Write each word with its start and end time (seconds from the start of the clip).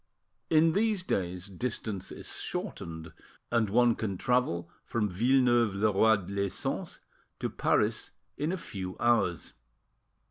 In 0.49 0.71
these 0.71 1.03
days, 1.03 1.45
distance 1.45 2.11
is 2.11 2.39
shortened, 2.41 3.13
and 3.51 3.69
one 3.69 3.93
can 3.93 4.17
travel 4.17 4.67
from 4.83 5.07
Villeneuve 5.07 5.75
le 5.75 5.91
Roi 5.91 6.25
les 6.27 6.49
Sens 6.49 6.99
to 7.39 7.51
Paris 7.51 8.09
in 8.35 8.51
a 8.51 8.57
few 8.57 8.97
hours. 8.99 9.53